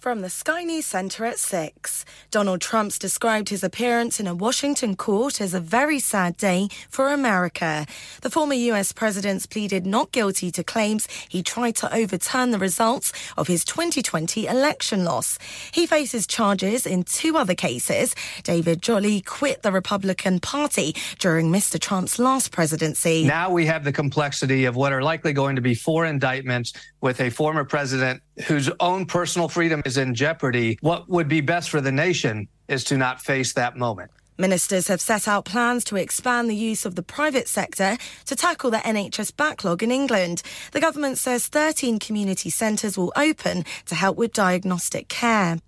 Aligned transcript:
From 0.00 0.22
the 0.22 0.30
Sky 0.30 0.64
News 0.64 0.86
Centre 0.86 1.26
at 1.26 1.38
6. 1.38 2.06
Donald 2.30 2.62
Trump's 2.62 2.98
described 2.98 3.50
his 3.50 3.62
appearance 3.62 4.18
in 4.18 4.26
a 4.26 4.34
Washington 4.34 4.96
court 4.96 5.42
as 5.42 5.52
a 5.52 5.60
very 5.60 5.98
sad 5.98 6.38
day 6.38 6.68
for 6.88 7.12
America. 7.12 7.84
The 8.22 8.30
former 8.30 8.54
US 8.54 8.92
president 8.92 9.50
pleaded 9.50 9.84
not 9.84 10.10
guilty 10.10 10.50
to 10.52 10.64
claims 10.64 11.06
he 11.28 11.42
tried 11.42 11.76
to 11.76 11.94
overturn 11.94 12.50
the 12.50 12.58
results 12.58 13.12
of 13.36 13.46
his 13.46 13.62
2020 13.62 14.46
election 14.46 15.04
loss. 15.04 15.38
He 15.70 15.86
faces 15.86 16.26
charges 16.26 16.86
in 16.86 17.02
two 17.02 17.36
other 17.36 17.54
cases. 17.54 18.14
David 18.42 18.80
Jolly 18.80 19.20
quit 19.20 19.60
the 19.60 19.70
Republican 19.70 20.40
Party 20.40 20.96
during 21.18 21.52
Mr. 21.52 21.78
Trump's 21.78 22.18
last 22.18 22.52
presidency. 22.52 23.26
Now 23.26 23.50
we 23.50 23.66
have 23.66 23.84
the 23.84 23.92
complexity 23.92 24.64
of 24.64 24.76
what 24.76 24.94
are 24.94 25.02
likely 25.02 25.34
going 25.34 25.56
to 25.56 25.62
be 25.62 25.74
four 25.74 26.06
indictments 26.06 26.72
with 27.02 27.20
a 27.20 27.28
former 27.28 27.64
president 27.64 28.22
whose 28.46 28.70
own 28.80 29.04
personal 29.04 29.46
freedom 29.46 29.82
is 29.90 29.96
in 29.96 30.14
jeopardy, 30.14 30.78
what 30.82 31.08
would 31.08 31.28
be 31.28 31.40
best 31.40 31.68
for 31.68 31.80
the 31.80 31.90
nation 31.90 32.46
is 32.68 32.84
to 32.84 32.96
not 32.96 33.20
face 33.20 33.52
that 33.54 33.76
moment. 33.76 34.10
Ministers 34.38 34.86
have 34.86 35.00
set 35.00 35.26
out 35.26 35.44
plans 35.44 35.82
to 35.84 35.96
expand 35.96 36.48
the 36.48 36.54
use 36.54 36.86
of 36.86 36.94
the 36.94 37.02
private 37.02 37.48
sector 37.48 37.98
to 38.24 38.36
tackle 38.36 38.70
the 38.70 38.78
NHS 38.78 39.36
backlog 39.36 39.82
in 39.82 39.90
England. 39.90 40.42
The 40.72 40.80
government 40.80 41.18
says 41.18 41.48
13 41.48 41.98
community 41.98 42.50
centres 42.50 42.96
will 42.96 43.12
open 43.16 43.64
to 43.86 43.94
help 43.94 44.16
with 44.16 44.32
diagnostic 44.32 45.08
care. 45.08 45.58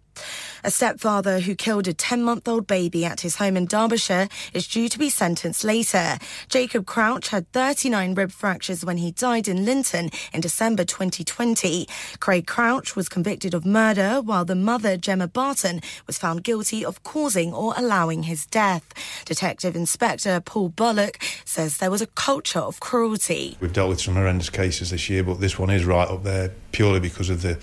A 0.65 0.71
stepfather 0.71 1.41
who 1.41 1.57
killed 1.57 1.89
a 1.89 1.93
10 1.93 2.23
month 2.23 2.47
old 2.47 2.67
baby 2.67 3.05
at 3.05 3.23
his 3.23 3.37
home 3.37 3.57
in 3.57 3.67
Derbyshire 3.67 4.29
is 4.53 4.69
due 4.69 4.89
to 4.89 4.99
be 4.99 5.11
sentenced 5.11 5.65
later. 5.65 6.19
Jacob 6.49 6.87
Crouch 6.87 7.29
had 7.29 7.51
39 7.53 8.15
rib 8.15 8.31
fractures 8.31 8.85
when 8.85 8.99
he 8.99 9.11
died 9.11 9.49
in 9.49 9.65
Linton 9.65 10.11
in 10.33 10.41
December 10.41 10.85
2020. 10.85 11.89
Craig 12.21 12.47
Crouch 12.47 12.95
was 12.95 13.09
convicted 13.09 13.55
of 13.55 13.67
murder, 13.67 14.21
while 14.23 14.45
the 14.45 14.55
mother, 14.55 14.97
Gemma 14.97 15.27
Barton, 15.27 15.81
was 16.07 16.19
found 16.19 16.45
guilty 16.45 16.85
of 16.85 17.03
causing 17.03 17.53
or 17.53 17.75
allowing 17.77 18.25
his 18.25 18.47
death. 18.47 18.85
Detective 19.25 19.75
Inspector 19.75 20.41
Paul 20.43 20.69
Bullock 20.69 21.23
says 21.45 21.79
there 21.79 21.91
was 21.91 22.03
a 22.03 22.07
culture 22.07 22.61
of 22.61 22.79
cruelty. 22.79 23.57
We've 23.61 23.73
dealt 23.73 23.89
with 23.89 24.01
some 24.01 24.15
horrendous 24.15 24.51
cases 24.51 24.91
this 24.91 25.11
year, 25.11 25.25
but 25.25 25.41
this 25.41 25.59
one 25.59 25.71
is 25.71 25.85
right 25.85 26.09
up 26.09 26.23
there 26.23 26.53
purely 26.71 27.01
because 27.01 27.31
of 27.31 27.43
the 27.43 27.59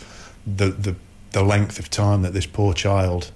the, 0.45 0.69
the 0.69 0.95
the 1.31 1.43
length 1.43 1.79
of 1.79 1.89
time 1.89 2.21
that 2.23 2.33
this 2.33 2.45
poor 2.45 2.73
child, 2.73 3.31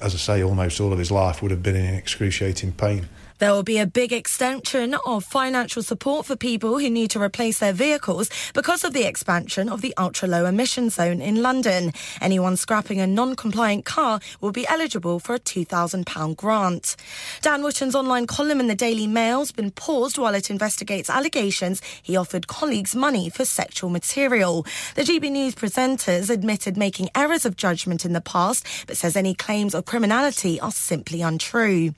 as 0.00 0.14
I 0.14 0.18
say, 0.18 0.42
almost 0.42 0.80
all 0.80 0.92
of 0.92 0.98
his 0.98 1.10
life 1.10 1.42
would 1.42 1.50
have 1.50 1.62
been 1.62 1.76
in 1.76 1.94
excruciating 1.94 2.72
pain. 2.72 3.08
There 3.44 3.52
will 3.52 3.62
be 3.62 3.76
a 3.76 3.86
big 3.86 4.10
extension 4.10 4.94
of 5.04 5.22
financial 5.22 5.82
support 5.82 6.24
for 6.24 6.34
people 6.34 6.78
who 6.78 6.88
need 6.88 7.10
to 7.10 7.20
replace 7.20 7.58
their 7.58 7.74
vehicles 7.74 8.30
because 8.54 8.84
of 8.84 8.94
the 8.94 9.06
expansion 9.06 9.68
of 9.68 9.82
the 9.82 9.92
ultra 9.98 10.26
low 10.26 10.46
emission 10.46 10.88
zone 10.88 11.20
in 11.20 11.42
London. 11.42 11.92
Anyone 12.22 12.56
scrapping 12.56 13.00
a 13.00 13.06
non 13.06 13.36
compliant 13.36 13.84
car 13.84 14.18
will 14.40 14.50
be 14.50 14.66
eligible 14.66 15.20
for 15.20 15.34
a 15.34 15.38
£2,000 15.38 16.34
grant. 16.36 16.96
Dan 17.42 17.62
Wootton's 17.62 17.94
online 17.94 18.26
column 18.26 18.60
in 18.60 18.68
the 18.68 18.74
Daily 18.74 19.06
Mail's 19.06 19.52
been 19.52 19.70
paused 19.70 20.16
while 20.16 20.34
it 20.34 20.48
investigates 20.48 21.10
allegations 21.10 21.82
he 22.02 22.16
offered 22.16 22.48
colleagues 22.48 22.96
money 22.96 23.28
for 23.28 23.44
sexual 23.44 23.90
material. 23.90 24.64
The 24.94 25.02
GB 25.02 25.30
News 25.30 25.54
presenters 25.54 26.30
admitted 26.30 26.78
making 26.78 27.10
errors 27.14 27.44
of 27.44 27.58
judgment 27.58 28.06
in 28.06 28.14
the 28.14 28.22
past, 28.22 28.66
but 28.86 28.96
says 28.96 29.16
any 29.16 29.34
claims 29.34 29.74
of 29.74 29.84
criminality 29.84 30.58
are 30.60 30.72
simply 30.72 31.20
untrue. 31.20 31.92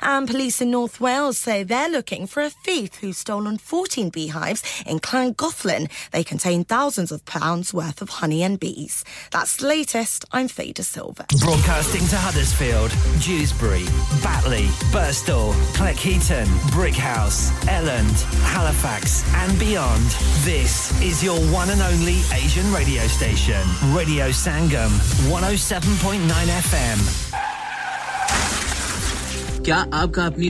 And 0.00 0.28
police 0.28 0.60
in 0.60 0.70
North 0.70 0.91
North 0.91 0.99
Wales 0.99 1.37
say 1.37 1.63
they're 1.63 1.89
looking 1.89 2.27
for 2.27 2.43
a 2.43 2.49
thief 2.49 2.95
who's 2.95 3.17
stolen 3.17 3.57
14 3.57 4.09
beehives 4.09 4.63
in 4.85 4.99
Llangollen. 4.99 5.89
They 6.11 6.23
contain 6.23 6.63
thousands 6.63 7.11
of 7.11 7.25
pounds 7.25 7.73
worth 7.73 8.01
of 8.01 8.09
honey 8.09 8.43
and 8.43 8.59
bees. 8.59 9.03
That's 9.31 9.57
the 9.57 9.67
latest. 9.67 10.25
I'm 10.31 10.47
Faye 10.47 10.73
Silva. 10.75 11.25
Broadcasting 11.39 12.05
to 12.07 12.17
Huddersfield, 12.17 12.91
Dewsbury, 13.21 13.85
Batley, 14.21 14.65
Burstall, 14.91 15.53
Cleckheaton, 15.73 16.45
Brickhouse, 16.71 17.51
Elland, 17.67 18.21
Halifax, 18.43 19.23
and 19.35 19.57
beyond. 19.59 20.05
This 20.43 20.99
is 21.01 21.23
your 21.23 21.39
one 21.51 21.69
and 21.69 21.81
only 21.81 22.17
Asian 22.33 22.71
radio 22.73 23.07
station, 23.07 23.65
Radio 23.93 24.29
Sangam, 24.29 24.91
107.9 25.29 26.21
FM. 26.47 27.27
क्या 29.65 29.77
आपका 29.99 30.25
अपनी 30.25 30.49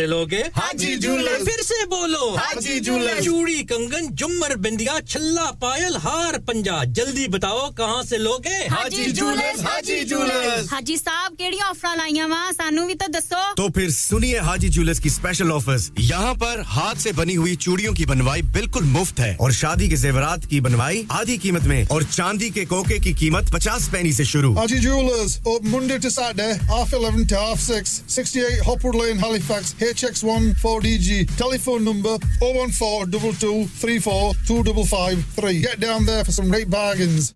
लोगे 0.07 0.37
हाजी 0.55 0.95
jewellers. 0.97 1.45
फिर 1.45 1.61
से 1.63 1.85
बोलो। 1.85 2.29
Haji 2.35 2.79
jewellers. 2.79 3.23
चूड़ी 3.25 3.63
कंगन 3.71 4.07
जुमर 4.13 4.55
बिंदिया 4.63 4.99
छल्ला 5.07 5.45
पायल 5.61 5.95
हार 6.03 6.37
पंजा। 6.47 6.83
जल्दी 6.91 7.27
बताओ 7.27 7.69
कहाँ 7.77 8.03
से 8.03 8.17
लोगे? 8.17 8.57
हाजी 8.71 9.05
जूलर्स 9.11 9.63
हाजी 9.65 10.03
जूलर्स। 10.05 10.71
हाजी 10.71 10.97
साहब 10.97 11.33
केड़ी 11.33 11.59
ऑफ़र 11.69 11.95
लाइया 11.97 12.25
वा? 12.27 12.51
सानू 12.51 12.85
भी 12.87 12.95
तो 12.95 13.07
दसो 13.11 13.53
तो 13.55 13.69
फिर 13.75 13.91
सुनिए 13.91 14.39
हाजी 14.39 14.69
जूलर्स 14.69 14.99
की 14.99 15.09
स्पेशल 15.09 15.51
ऑफर्स 15.51 15.91
यहाँ 15.99 16.33
पर 16.35 16.61
हाथ 16.67 16.95
से 16.95 17.11
बनी 17.13 17.33
हुई 17.35 17.55
चूड़ियों 17.55 17.93
की 17.93 18.05
बनवाई 18.05 18.41
बिल्कुल 18.57 18.83
मुफ़्त 18.83 19.19
है। 19.19 19.35
और 19.41 19.53
शादी 19.53 19.89
के 19.89 19.95
जेवरात 19.97 20.45
की 20.45 20.61
बनवाई 20.61 21.05
आधी 21.11 21.37
कीमत 21.37 21.63
में। 21.63 21.87
और 21.87 22.03
चांदी 22.03 22.49
के 22.49 22.65
कोके 22.65 22.99
की 22.99 23.13
कीमत 23.13 23.51
पचास 23.53 23.89
पैनी 23.93 24.13
से 24.13 24.25
शुरू। 24.25 24.53
Haji 24.55 24.79
jewellers 24.79 25.39
open 25.51 25.71
Monday 25.71 25.97
to 25.99 26.09
Saturday 26.11 26.53
half 26.69 26.93
11 26.93 27.25
to 27.29 27.37
half 27.37 27.61
6 27.61 27.93
68 28.15 28.61
Hopwood 28.65 28.95
Lane 28.95 29.19
Halifax 29.23 29.71
HX1 29.91 30.55
4DG. 30.55 31.35
Telephone 31.35 31.83
number 31.83 32.17
01422 32.39 33.65
34 33.65 34.33
2553. 34.47 35.61
Get 35.61 35.79
down 35.81 36.05
there 36.05 36.23
for 36.23 36.31
some 36.31 36.49
great 36.49 36.69
bargains. 36.69 37.35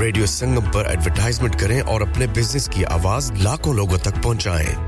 radio 0.00 0.26
Sangam 0.26 0.66
पर 0.70 0.90
एडवर्टाइजमेंट 0.90 1.54
करें 1.60 1.80
और 1.82 2.02
अपने 2.02 2.26
बिज़नेस 2.34 2.68
की 2.68 2.82
आवाज़ 2.96 3.32
लाखों 3.34 3.74
लोगों 3.76 3.98
तक 3.98 4.22
पहुंचाएँ। 4.22 4.87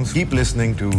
songs. 0.05 0.13
Keep 0.13 0.31
listening 0.33 0.75
to 0.75 0.91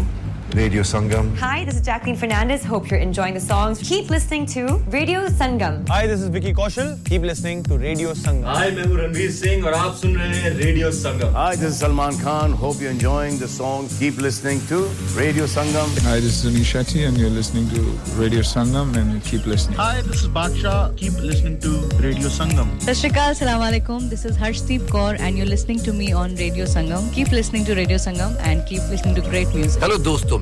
Radio 0.54 0.82
Sangam. 0.82 1.34
Hi, 1.38 1.64
this 1.64 1.76
is 1.76 1.80
Jacqueline 1.80 2.16
Fernandez. 2.16 2.62
Hope 2.62 2.90
you're 2.90 3.00
enjoying 3.00 3.32
the 3.32 3.40
songs. 3.40 3.78
Keep 3.78 4.10
listening 4.10 4.44
to 4.46 4.76
Radio 4.88 5.26
Sangam. 5.28 5.88
Hi, 5.88 6.06
this 6.06 6.20
is 6.20 6.28
Vicky 6.28 6.52
Kaushal. 6.52 7.02
Keep 7.06 7.22
listening 7.22 7.62
to 7.64 7.78
Radio 7.78 8.12
Sangam. 8.12 8.44
Hi, 8.44 8.66
I'm 8.66 8.76
Ranveer 8.76 9.30
Singh 9.30 9.64
and 9.64 9.74
you're 9.74 9.84
listening 9.84 10.58
to 10.58 10.64
Radio 10.66 10.90
Sangam. 10.90 11.32
Hi, 11.32 11.56
this 11.56 11.70
is 11.72 11.78
Salman 11.78 12.18
Khan. 12.18 12.52
Hope 12.52 12.80
you're 12.80 12.90
enjoying 12.90 13.38
the 13.38 13.48
songs. 13.48 13.98
Keep 13.98 14.18
listening 14.18 14.60
to 14.66 14.82
Radio 15.16 15.44
Sangam. 15.44 15.88
Hi, 16.02 16.20
this 16.20 16.44
is 16.44 16.52
Sunil 16.52 16.66
Shetty 16.72 17.08
and 17.08 17.16
you're 17.16 17.30
listening 17.30 17.70
to 17.70 17.80
Radio 18.20 18.40
Sangam 18.40 18.94
and 18.96 19.24
keep 19.24 19.46
listening. 19.46 19.78
Hi, 19.78 20.02
this 20.02 20.22
is 20.22 20.28
Baksha. 20.28 20.94
Keep 20.98 21.14
listening 21.14 21.58
to 21.60 21.70
Radio 21.96 22.28
Sangam. 22.28 22.68
Sashrikal, 22.80 23.32
Assalamu 23.32 23.70
Alaikum. 23.70 24.10
This 24.10 24.26
is 24.26 24.36
Harshdeep 24.36 24.80
Kaur 24.92 25.18
and 25.18 25.38
you're 25.38 25.46
listening 25.54 25.78
to 25.78 25.94
me 25.94 26.12
on 26.12 26.36
Radio 26.36 26.66
Sangam. 26.66 27.10
Keep 27.14 27.32
listening 27.32 27.64
to 27.64 27.74
Radio 27.74 27.96
Sangam 27.96 28.36
and 28.40 28.66
keep 28.66 28.82
listening 28.90 29.14
to 29.14 29.22
great 29.22 29.48
music. 29.54 29.80
Hello, 29.80 29.96
dosto. 29.96 30.41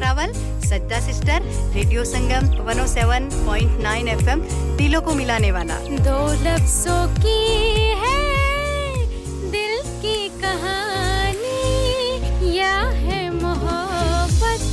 Rawal 0.00 0.32
सज्जा 0.64 0.98
sister 1.00 1.42
radio 1.74 2.04
Sangam 2.04 2.44
107.9 2.66 4.08
FM 4.08 4.40
दिलों 4.76 5.00
को 5.02 5.14
मिलाने 5.14 5.50
वाला। 5.52 5.74
दो 6.06 6.18
लफ्जों 6.44 7.00
की 7.16 7.40
है 8.02 8.20
दिल 9.50 9.74
की 10.02 10.28
कहानी 10.40 11.60
या 12.56 12.76
है 13.00 13.20
मोहब्बत 13.34 14.64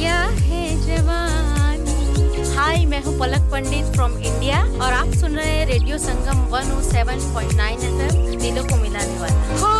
या 0.00 0.20
है 0.44 0.64
जवानी। 0.86 2.54
हाय 2.54 2.84
मैं 2.86 3.02
हूँ 3.04 3.18
पलक 3.20 3.50
पंडित 3.52 3.94
फ्रॉम 3.96 4.12
इंडिया 4.12 4.62
और 4.84 4.92
आप 4.92 5.14
सुन 5.20 5.36
रहे 5.36 5.50
हैं 5.50 5.66
रेडियो 5.66 5.98
संगम 5.98 6.46
107.9 6.54 7.70
एफएम 7.84 8.38
दिलों 8.38 8.64
को 8.64 8.82
मिलाने 8.82 9.18
वाला। 9.20 9.79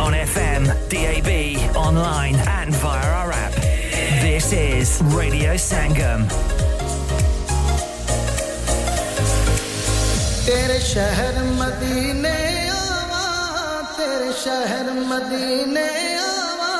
On 0.00 0.12
FM, 0.12 0.64
DAB, 0.88 1.76
online, 1.76 2.34
and 2.58 2.74
via 2.74 3.06
our 3.20 3.32
app. 3.32 3.54
This 4.24 4.52
is 4.52 4.88
Radio 5.18 5.52
Sangam. 5.56 6.20
तेरे 10.46 10.78
शहर 10.92 11.34
मदीने 11.60 12.38
आवा 12.74 13.24
तेरे 13.98 14.32
शहर 14.44 14.86
मदीने 15.10 15.88
आवा 16.30 16.72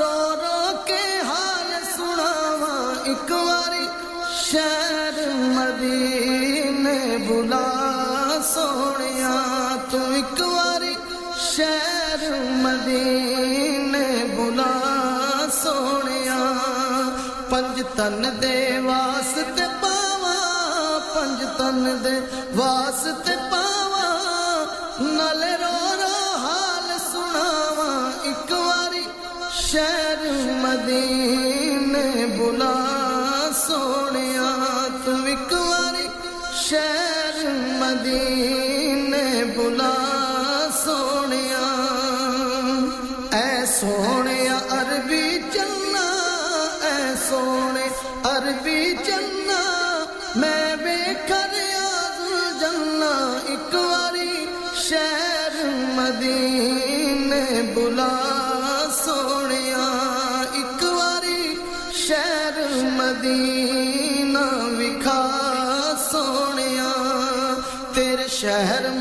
रो 0.00 0.14
रो 0.42 0.58
के 0.88 1.02
हाल 1.30 1.70
सुनावा 1.94 2.74
एक 3.12 3.30
बारी 3.48 3.86
शहर 4.50 5.16
मदीने 5.56 6.98
बुला 7.28 7.64
सोनिया 8.52 9.34
तू 9.92 10.00
एक 10.20 10.38
बारी 10.56 10.94
शहर 11.54 11.99
मदीने 12.10 14.06
बुला 14.26 14.72
सोनिया। 15.48 16.38
पंज 17.50 17.76
तन 17.96 18.22
दे 18.40 18.56
वास्ते 18.78 19.66
पावा, 19.82 20.34
पंज 21.14 21.40
तन 21.58 21.78
दे 22.02 22.16
वास्ते 22.56 23.36
पावा। 23.52 24.08
नाले 25.00 25.52
रो 25.62 25.76
रो 26.00 26.16
हाल 26.42 26.88
सुनावा, 26.98 27.90
एक 28.30 28.50
बारी 28.58 29.04
शहर 29.62 30.20
मदीने 30.64 32.06
बुला 32.36 32.74
सोनिया। 33.62 34.50
तू 35.06 35.12
एक 35.26 35.52
बारी 35.62 36.06
शहर 36.60 37.36
मदीने 37.80 38.49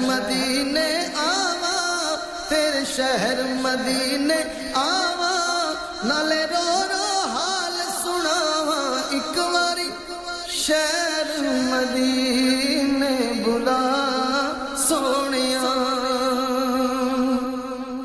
मदीने 0.09 0.89
आवा 1.15 1.75
तेरे 2.49 2.85
शहर 2.85 3.43
मदीने 3.63 4.37
आवा। 4.75 5.33
नाले 6.03 6.41
रो 6.45 6.67
रो 6.89 7.07
हाल 7.33 7.77
सुनावा, 7.97 8.79
एक 9.13 9.37
बारी 9.53 9.89
शहर 10.55 11.29
मदीने 11.69 13.15
बुला। 13.43 13.81
सोनिया, 14.79 15.73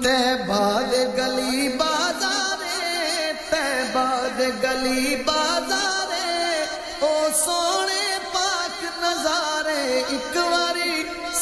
ते 0.04 0.18
बाद 0.44 0.92
गली 1.18 1.68
बाजारे, 1.80 3.32
ते 3.50 3.64
बाद 3.88 4.38
गली 4.64 5.16
बाजारे, 5.24 6.28
ओ 7.02 7.14
सोने 7.34 8.04
पाक 8.34 8.78
नजारे, 9.04 9.82
एक 10.16 10.36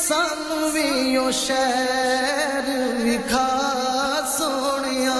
ਸਾਨੂੰ 0.01 0.71
ਵੀ 0.71 1.15
ਉਹ 1.17 1.31
ਸ਼ਹਿਰ 1.31 2.69
ਵਿਖਾ 3.03 3.47
ਸੋਹਣਿਆ 4.37 5.15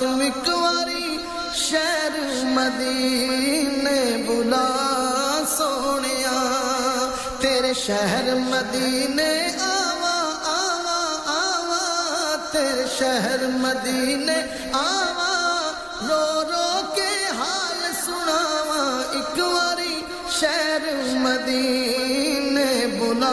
ਤੂੰ 0.00 0.22
ਇੱਕ 0.22 0.48
ਵਾਰੀ 0.50 1.18
ਸ਼ਹਿਰ 1.56 2.20
ਮਦੀਨੇ 2.54 4.00
ਬੁਲਾ 4.26 4.66
ਸੋਹਣਿਆ 5.56 6.32
ਤੇਰੇ 7.42 7.72
ਸ਼ਹਿਰ 7.74 8.34
ਮਦੀਨੇ 8.36 9.30
ਆਵਾ 9.62 10.14
ਆਵਾ 10.50 10.98
ਆਵਾ 11.32 12.36
ਤੇਰੇ 12.52 12.86
ਸ਼ਹਿਰ 12.98 13.46
ਮਦੀਨੇ 13.58 14.36
ਆਵਾ 14.74 15.30
ਰੋ 16.08 16.24
ਰੋ 16.42 16.82
ਕੇ 16.96 17.10
ਹਾਲ 17.38 17.92
ਸੁਣਾਵਾ 18.04 19.02
ਇੱਕ 19.18 19.40
ਵਾਰੀ 19.42 20.02
ਸ਼ਹਿਰ 20.38 20.92
ਮਦੀਨੇ 21.18 22.86
ਬੁਲਾ 22.98 23.32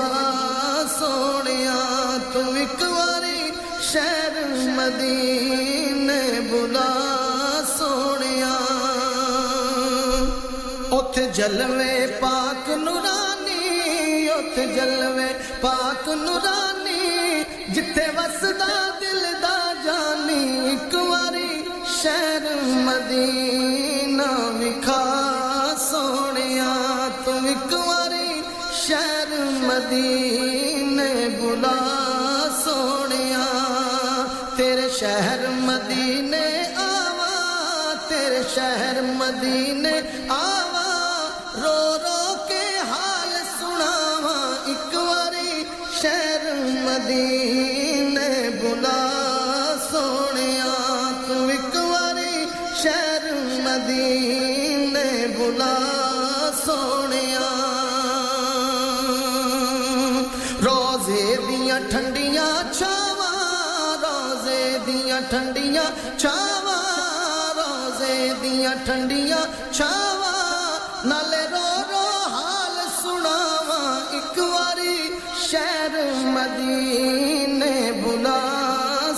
मदीने 4.85 6.23
बुला 6.49 6.89
सोनिया। 7.69 8.57
उत 10.97 11.15
जलवे 11.37 11.95
पाक 12.23 12.69
नुरानी 12.79 13.63
उत 14.29 14.57
जलवे 14.77 15.29
पाक 15.65 16.05
नुरानी, 16.25 17.01
जिथे 17.75 18.07
वसदा 18.19 18.75
दिल 19.01 19.23
दा 19.45 19.57
जानी 19.87 20.43
एक 20.73 20.95
बारी 21.11 21.51
शहर 21.95 22.45
मदीना 22.87 24.31
विखा 24.61 25.03
सोनिया। 25.89 26.73
तू 27.25 27.33
एक 27.49 27.73
बारी 27.89 28.29
शहर 28.85 29.31
मदीना 29.65 30.44
शहर 38.95 39.03
मदीने 39.19 39.93
आवा, 40.31 40.89
रो 41.59 41.79
रो 42.03 42.21
के 42.47 42.63
हाल 42.91 43.33
सुनावा। 43.51 44.37
एक 44.71 44.95
बारी 44.95 45.55
शहर 46.01 46.45
मदीने 46.85 48.31
बुला 48.61 49.01
सोने 49.87 50.47
तू 51.27 51.39
एक 51.57 51.75
बारी 51.91 52.37
शहर 52.83 53.27
मदीने 53.67 55.09
बुला 55.39 55.75
सोने 56.63 57.27
रोज़े 60.63 61.27
दिया 61.49 61.79
ठंडिया 61.91 62.47
छावा, 62.73 63.33
रोज़े 64.07 64.63
दिया 64.87 65.21
ठंडिया 65.33 65.91
छावा। 66.19 66.83
ਰੋਜ਼ੇ 68.04 68.34
ਦੀਆਂ 68.42 68.76
ਠੰਡੀਆਂ 68.86 69.38
ਛਾਵਾਂ 69.74 71.08
ਨਾਲੇ 71.08 71.42
ਰੋ 71.48 71.68
ਰੋ 71.90 72.04
ਹਾਲ 72.30 72.78
ਸੁਣਾਵਾ 72.94 73.80
ਇੱਕ 74.14 74.40
ਵਾਰੀ 74.42 74.98
ਸ਼ਹਿਰ 75.42 75.96
ਮਦੀਨੇ 76.28 77.92
ਬੁਲਾ 78.02 78.40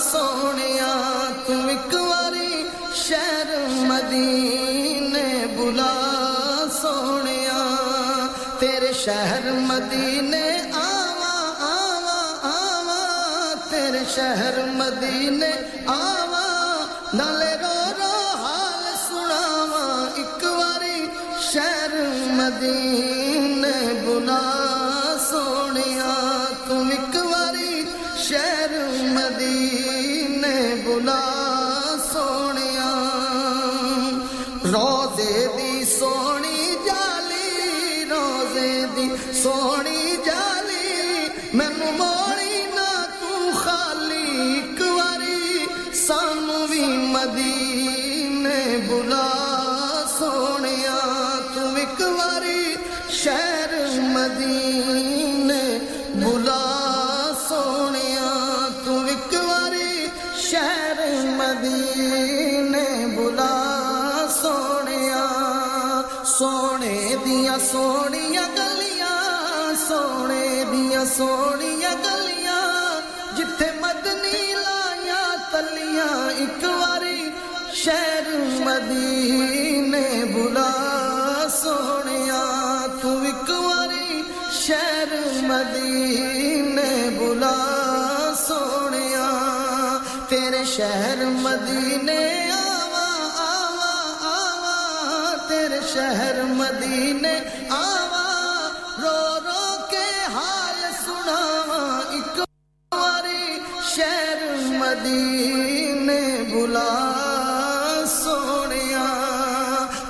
ਸੋਹਣਿਆ 0.02 0.92
ਤੂੰ 1.46 1.70
ਇੱਕ 1.70 1.94
ਵਾਰੀ 1.96 2.64
ਸ਼ਹਿਰ 2.96 3.56
ਮਦੀਨੇ 3.82 5.46
ਬੁਲਾ 5.56 5.92
ਸੋਹਣਿਆ 6.80 7.66
ਤੇਰੇ 8.60 8.92
ਸ਼ਹਿਰ 8.94 9.52
ਮਦੀਨੇ 9.62 10.46
ਆਵਾ 10.76 11.34
ਆਵਾ 11.66 12.20
ਆਵਾ 12.50 13.54
ਤੇਰੇ 13.70 14.04
मदीने 22.37 23.77
बुला, 24.03 24.41
सोनिया 25.21 26.13
तू 26.67 26.75
एक 26.93 27.15
बारी 27.25 27.73
शहर 28.23 28.71
मदीने 29.15 30.57
बुना 30.83 31.19
सोनिया। 32.03 32.91
रोज़े 34.67 35.33
दी 35.57 35.85
सोनी, 35.85 36.59
जाली 36.85 38.03
रोज़े 38.11 38.71
दी 38.95 39.07
सोनी। 39.33 39.76
शहर 90.77 91.19
मदीने 91.43 92.23
आवा 92.51 93.05
आवा 93.43 93.91
आवा, 94.31 94.73
तेरे 95.49 95.79
शहर 95.81 96.41
मदीने 96.51 97.31
आवा। 97.71 98.25
रो 98.99 99.15
रो 99.45 99.63
के 99.91 100.03
हाल 100.35 100.81
सुनावा 100.99 101.79
एक 102.17 102.37
बारी 102.91 103.45
शहर 103.89 104.43
मदीने 104.77 106.21
बुला, 106.51 106.85
सोनिया। 108.13 109.07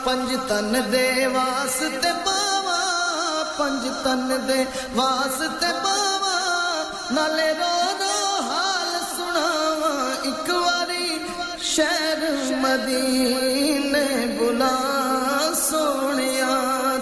पंज 0.05 0.35
तन 0.49 0.71
दे 0.91 1.07
वास्ते 1.27 2.13
पावा, 2.27 2.79
पंज 3.59 3.87
तन 4.03 4.27
दे 4.47 4.61
वास्ते 4.99 5.71
पावा। 5.79 6.35
नाले 7.11 7.51
रो 7.53 7.76
शहर 11.77 12.21
मदीने 12.61 14.05
बुला 14.37 14.73
सोने 15.59 16.31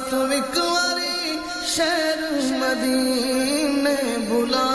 तू 0.09 0.19
एक 0.38 0.57
बारी 0.57 1.39
शहर 1.75 2.21
मदीने 2.61 3.95
बुला। 4.27 4.65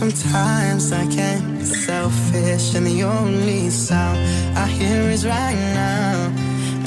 Sometimes 0.00 0.92
I 0.92 1.04
can't 1.08 1.58
be 1.58 1.64
selfish, 1.66 2.74
and 2.74 2.86
the 2.86 3.02
only 3.02 3.68
sound 3.68 4.18
I 4.56 4.66
hear 4.66 5.02
is 5.10 5.26
right 5.26 5.60
now. 5.74 6.32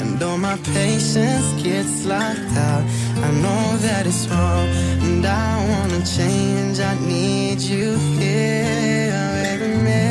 And 0.00 0.18
though 0.18 0.36
my 0.36 0.56
patience 0.74 1.48
gets 1.62 2.04
locked 2.04 2.56
out, 2.70 2.84
I 3.26 3.30
know 3.44 3.66
that 3.86 4.02
it's 4.10 4.26
wrong, 4.30 4.66
and 5.06 5.24
I 5.24 5.50
wanna 5.70 6.02
change. 6.16 6.80
I 6.80 6.94
need 7.14 7.60
you 7.60 7.88
here 8.18 9.22
with 9.42 9.64
me. 9.86 10.06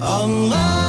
Allah, 0.00 0.85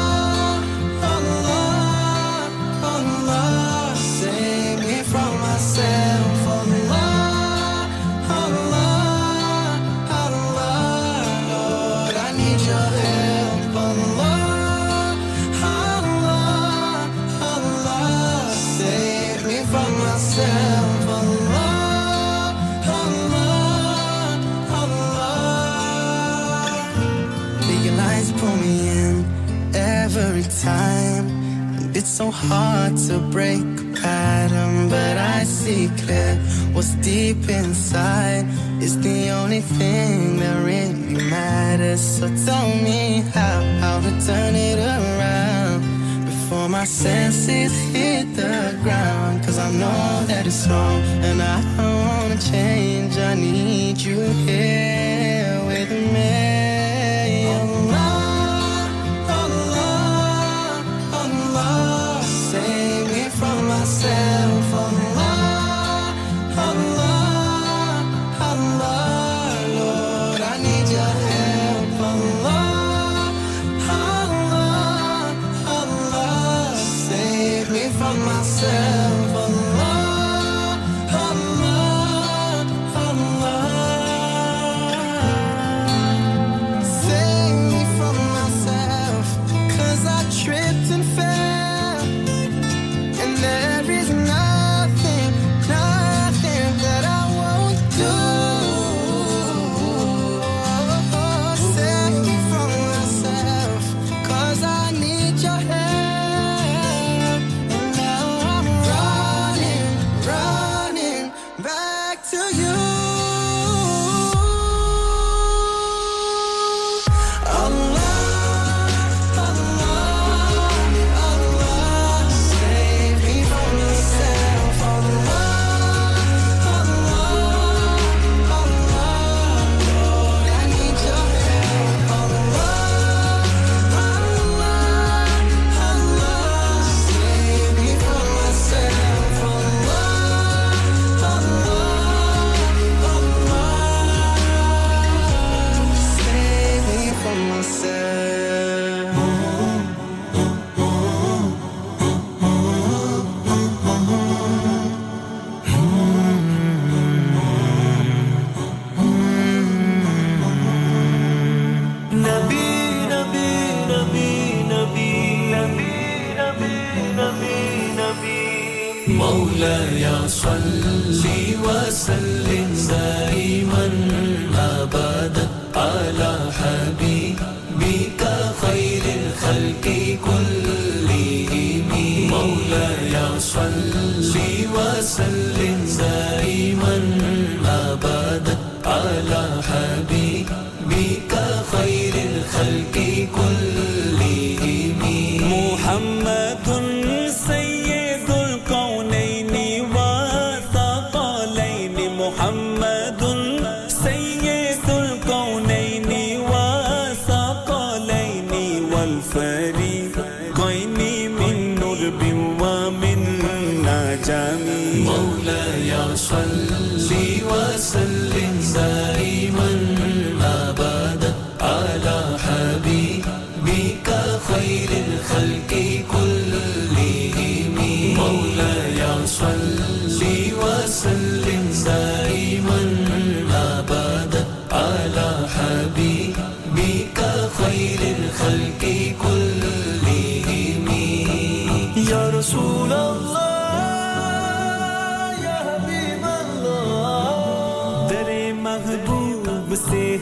hard 32.87 32.97
to 32.97 33.19
break 33.31 33.61
a 33.61 34.01
pattern, 34.01 34.89
but 34.89 35.17
I 35.17 35.43
see 35.43 35.89
clear 35.97 36.35
what's 36.73 36.95
deep 36.95 37.49
inside 37.49 38.45
is 38.81 38.99
the 39.01 39.29
only 39.29 39.61
thing 39.61 40.39
that 40.39 40.63
really 40.63 40.93
matters. 41.29 42.01
So 42.01 42.27
tell 42.45 42.67
me 42.83 43.21
how, 43.33 43.99
to 43.99 44.11
turn 44.25 44.55
it 44.55 44.77
around 44.77 45.81
before 46.25 46.69
my 46.69 46.85
senses 46.85 47.73
hit 47.93 48.35
the 48.35 48.77
ground. 48.83 49.43
Cause 49.43 49.57
I 49.57 49.71
know 49.71 50.23
that 50.27 50.45
it's 50.45 50.67
wrong 50.67 51.01
and 51.27 51.41
I 51.41 51.61
don't 51.77 52.07
wanna 52.07 52.39
change. 52.39 53.17
I 53.17 53.33
need 53.35 53.97
you 53.97 54.21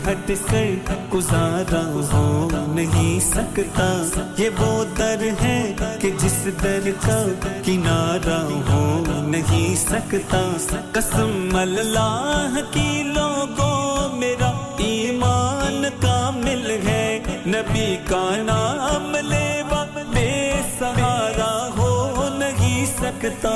हट 0.05 0.27
कर 0.29 1.07
गुजारा 1.11 1.81
हो 2.09 2.25
नहीं 2.75 3.19
सकता। 3.19 3.87
ये 4.39 4.49
वो 4.49 4.83
दर 4.97 5.23
है 5.39 5.57
कि 6.01 6.11
जिस 6.11 6.37
दर 6.61 6.89
का 7.05 7.17
किनारा 7.61 8.37
हो 8.67 8.83
नहीं 9.27 9.75
सकता। 9.75 10.41
कसम 10.91 11.59
अल्लाह 11.61 12.59
की 12.75 12.89
लोगों 13.03 14.17
मेरा 14.17 14.51
ईमान 14.81 15.89
कामिल 16.03 16.71
है। 16.83 17.03
नबी 17.47 17.95
का 18.05 18.23
नाम 18.43 19.11
लेवा 19.25 19.83
बेसहारा 20.13 21.51
हो 21.77 21.91
नहीं 22.39 22.85
सकता। 22.85 23.55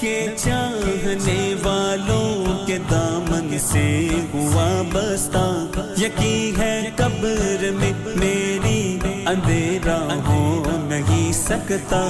के 0.00 0.16
चाहने 0.44 1.40
वालों 1.64 2.28
के 2.66 2.78
दामन 2.92 3.48
से 3.70 3.88
हुआ 4.34 4.68
बस्ता 4.92 5.46
यकी 6.04 6.36
है 6.60 6.74
कब्र 7.00 7.72
में 7.80 7.94
मेरी 8.20 8.80
अंधेरा 9.32 9.98
सकता, 11.36 12.00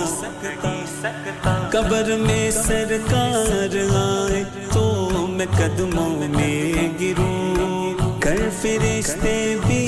कब्र 1.73 2.17
में 2.19 2.51
सरकार 2.53 3.75
आए 3.97 4.43
तो 4.75 4.85
मैं 5.29 5.47
कदमों 5.49 6.11
में 6.29 6.97
गिरूं। 6.99 7.93
कर 8.21 8.39
फिरिश्ते 8.61 9.35
भी 9.61 9.83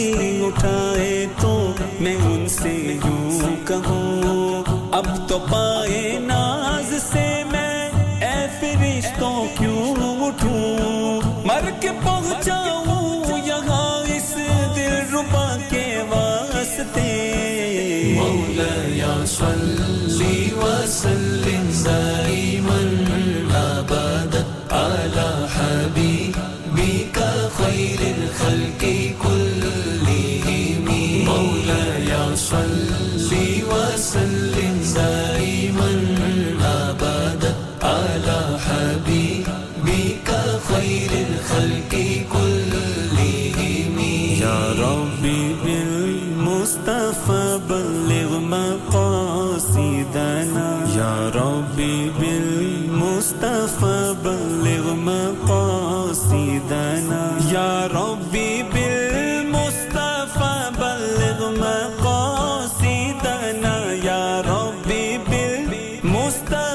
उठाए 0.46 1.14
तो 1.40 1.52
मैं 2.00 2.16
उनसे 2.26 2.74
यूँ 3.06 3.56
कहूँ। 3.68 4.90
अब 4.94 5.06
तो 5.28 5.38
पाए 5.48 6.02
नाज 6.22 6.90
से 7.02 7.26
मैं 7.44 7.74
ए 8.24 8.36
फिरिश्तों 8.60 9.36
क्यों 9.58 9.82
उठूं? 10.28 10.62
मर 11.48 11.70
के 11.82 11.90
पहुंचाऊं 12.00 12.67
gusta 66.28 66.67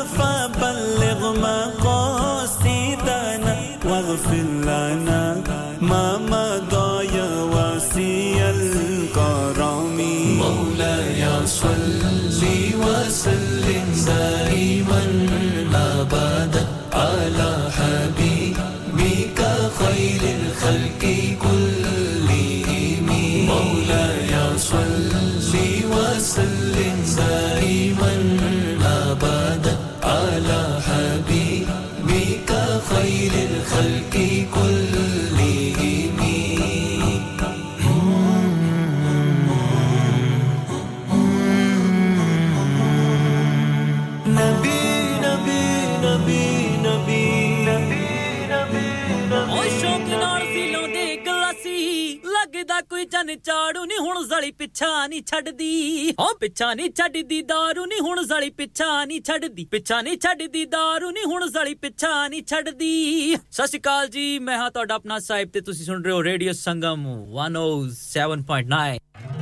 ਕੋਈ 53.33 53.33
ਚੰਨ 53.33 53.39
ਚਾੜੂ 53.39 53.85
ਨਹੀਂ 53.85 53.99
ਹੁਣ 53.99 54.27
ਜ਼ਲੀ 54.29 54.51
ਪਿੱਛਾ 54.53 55.07
ਨਹੀਂ 55.07 55.23
ਛੱਡਦੀ 55.27 56.15
ਓ 56.21 56.27
ਪਿੱਛਾ 56.41 56.73
ਨਹੀਂ 56.75 56.91
ਛੱਡਦੀ 56.97 57.41
दारू 57.43 57.87
ਨਹੀਂ 57.89 58.01
ਹੁਣ 58.01 58.23
ਜ਼ਲੀ 58.25 58.51
ਪਿੱਛਾ 58.53 59.05
ਨਹੀਂ 59.05 59.21
ਛੱਡਦੀ 59.23 59.65
ਪਿੱਛਾ 59.71 60.01
ਨਹੀਂ 60.03 60.19
ਛੱਡਦੀ 60.19 60.65
दारू 60.75 61.11
ਨਹੀਂ 61.13 61.25
ਹੁਣ 61.27 61.47
ਜ਼ਲੀ 61.49 61.75
ਪਿੱਛਾ 61.77 62.29
ਨਹੀਂ 62.29 62.43
ਛੱਡਦੀ 62.49 63.37
ਸਤਿ 63.37 63.67
ਸ਼੍ਰੀ 63.67 63.81
ਅਕਾਲ 63.81 64.09
ਜੀ 64.09 64.39
ਮੈਂ 64.39 64.59
ਹਾਂ 64.59 64.71
ਤੁਹਾਡਾ 64.71 64.95
ਆਪਣਾ 64.95 65.19
ਸਾਹਿਬ 65.29 65.51
ਤੇ 65.51 65.61
ਤੁਸੀਂ 65.61 65.87
ਸੁਣ 65.87 66.05
ਰਹੇ 66.05 66.13
ਹੋ 66.13 66.23
ਰੇਡੀਓ 66.25 66.53
ਸੰਗਮ 66.55 67.07
107.9 67.39 69.42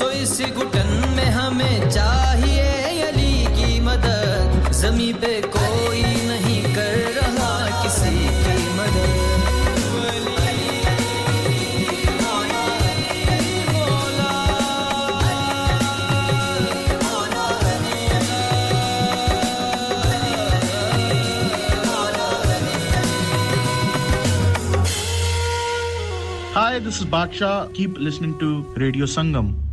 सो 0.00 0.10
इस 0.22 0.40
घुटन 0.50 0.90
में 1.16 1.28
हमें 1.38 1.88
चाहिए 1.90 2.68
अली 3.08 3.34
की 3.56 3.80
मदद 3.88 4.70
जमी 4.80 5.12
पे 5.24 5.32
कोई 5.56 6.02
नहीं 6.30 6.62
कर 6.74 6.96
रहा 7.18 7.52
किसी 7.82 8.16
की 8.44 8.58
मदद 8.80 9.18
Hi, 26.52 26.78
this 26.78 27.00
is 27.00 27.06
Baksha. 27.06 27.72
Keep 27.74 27.98
listening 27.98 28.38
to 28.38 28.62
Radio 28.76 29.06
Sangam. 29.06 29.69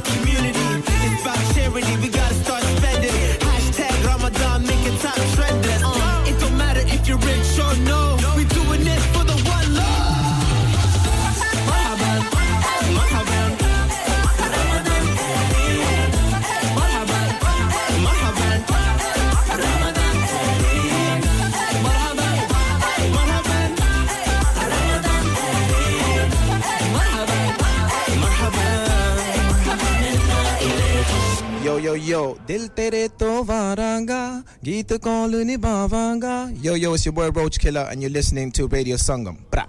give 0.00 0.24
me 0.24 0.37
Yo, 32.18 32.36
Dil 32.46 32.68
Tere 32.74 33.08
To 33.10 33.44
Varanga, 33.44 34.42
Gita 34.60 34.98
Koluni 34.98 35.56
Bavanga. 35.56 36.50
Yo, 36.60 36.74
yo, 36.74 36.94
it's 36.94 37.06
your 37.06 37.12
boy 37.12 37.30
Roach 37.30 37.60
Killer, 37.60 37.86
and 37.92 38.02
you're 38.02 38.10
listening 38.10 38.50
to 38.50 38.66
Radio 38.66 38.96
Sangam. 38.96 39.36
Bra. 39.48 39.66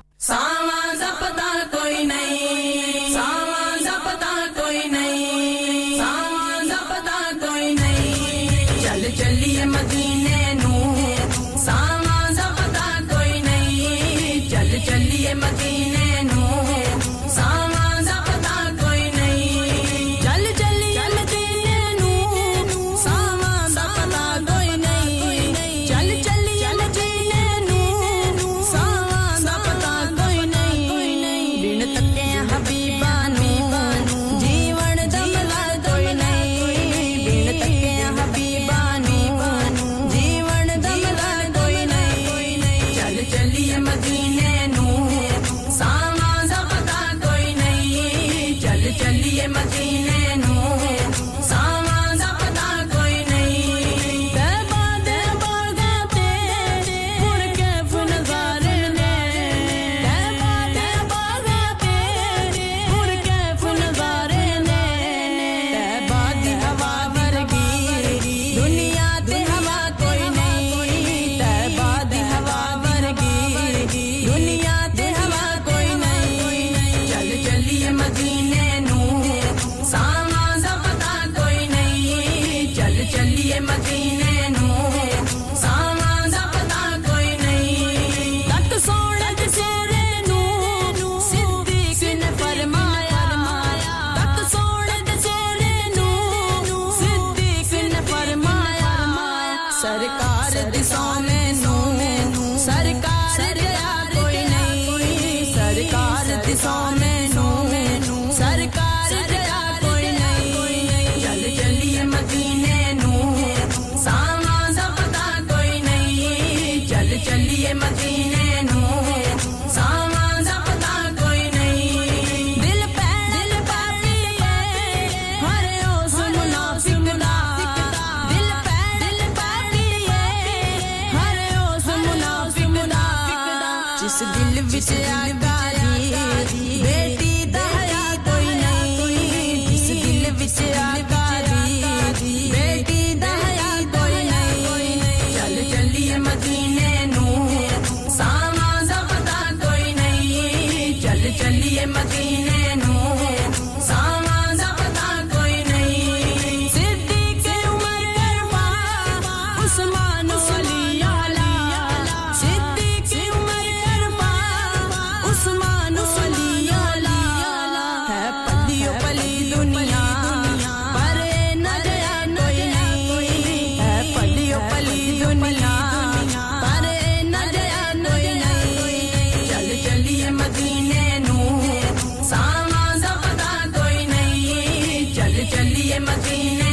चलिए 185.46 186.00
मदीने 186.08 186.68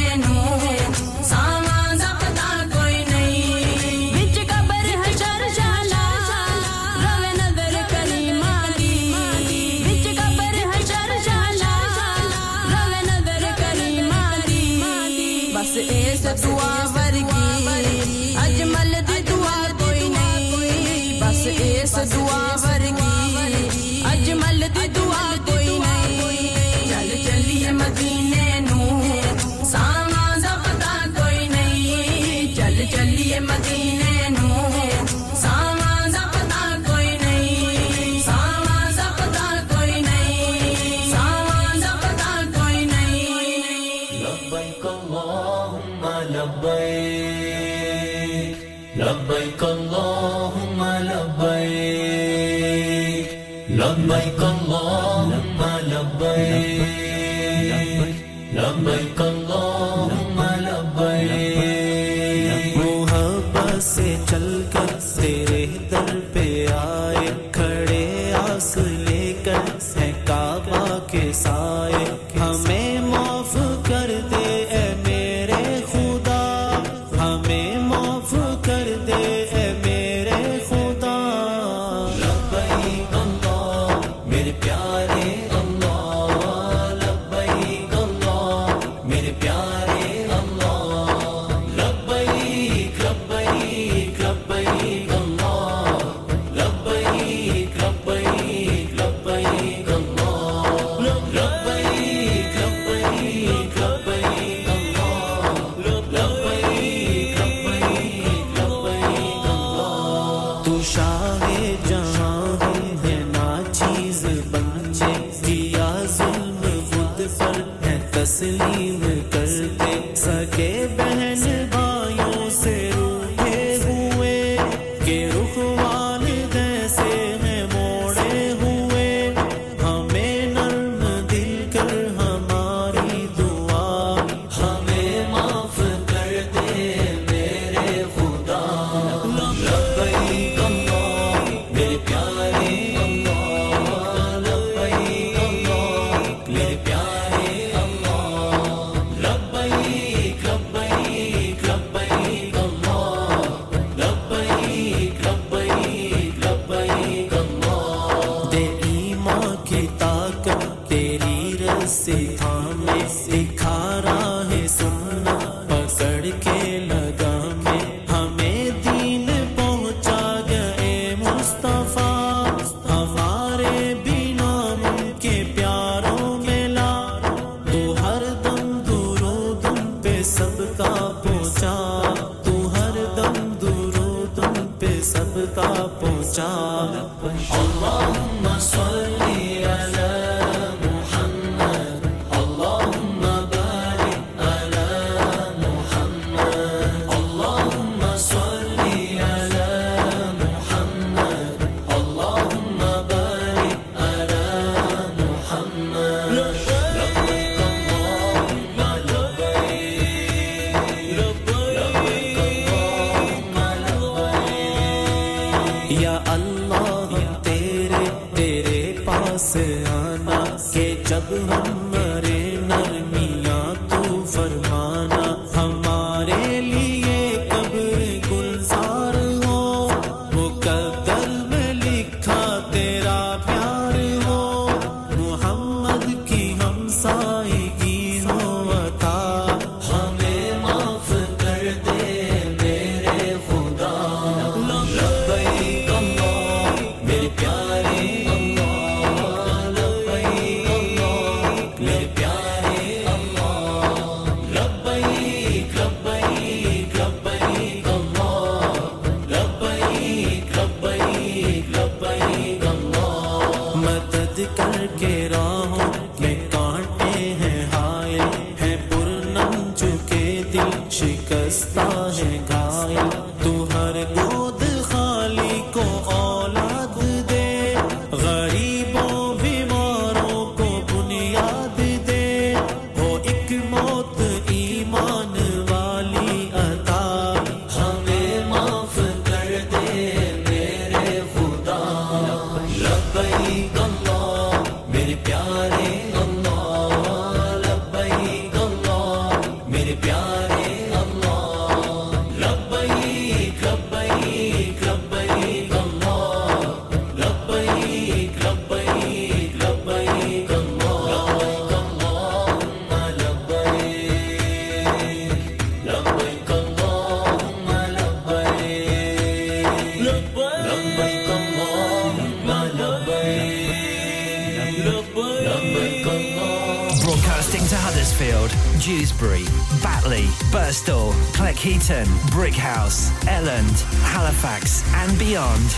जहाँ 111.85 112.57
हम 112.63 112.81
है 113.05 113.17
ना 113.31 113.47
चीज़ 113.71 114.25
बंचे 114.53 115.13
दिया 115.45 115.89
जुल्म 116.17 116.57